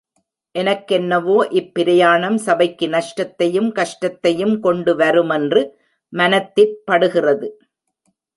எனக்கென்னவோ, 0.55 1.35
இப் 1.49 1.73
பிரயாணம் 1.73 2.37
சபைக்கு 2.37 2.89
நஷ்டத்தையும் 2.89 3.71
கஷ்டத்தையும் 3.71 4.59
கொண்டு 4.59 4.95
வருமென்று 4.95 5.61
மனத்திற்படுகிறது. 6.13 7.49